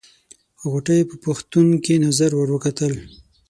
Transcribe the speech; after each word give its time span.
غوټۍ 0.69 1.01
په 1.09 1.15
پوښتونکې 1.23 1.95
نظر 2.05 2.31
ور 2.35 2.49
وکتل. 2.53 2.93